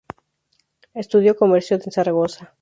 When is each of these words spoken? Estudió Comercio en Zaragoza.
Estudió 0.95 1.35
Comercio 1.35 1.77
en 1.79 1.91
Zaragoza. 1.91 2.55